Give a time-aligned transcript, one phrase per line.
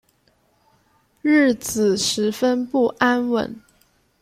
[1.21, 3.55] 日子十分不安稳